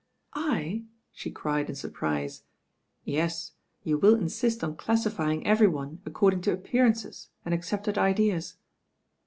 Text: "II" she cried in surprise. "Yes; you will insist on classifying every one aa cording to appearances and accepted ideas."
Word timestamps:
"II" 0.35 0.83
she 1.11 1.29
cried 1.29 1.69
in 1.69 1.75
surprise. 1.75 2.41
"Yes; 3.05 3.51
you 3.83 3.99
will 3.99 4.15
insist 4.15 4.63
on 4.63 4.75
classifying 4.75 5.45
every 5.45 5.67
one 5.67 6.01
aa 6.07 6.09
cording 6.09 6.41
to 6.41 6.51
appearances 6.51 7.29
and 7.45 7.53
accepted 7.53 7.99
ideas." 7.99 8.55